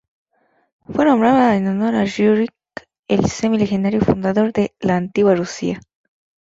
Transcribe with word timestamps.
Fue 0.91 1.05
nombrada 1.05 1.55
en 1.55 1.67
honor 1.67 1.93
a 1.93 2.05
Riúrik, 2.05 2.51
el 3.07 3.27
semi-legendario 3.29 4.01
fundador 4.01 4.51
de 4.51 4.73
la 4.79 4.97
antigua 4.97 5.35
Rusia. 5.35 5.79